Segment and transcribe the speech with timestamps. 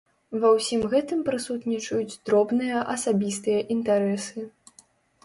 [0.43, 4.39] Ва ўсім гэтым прысутнічаюць дробныя асабістыя інтарэсы.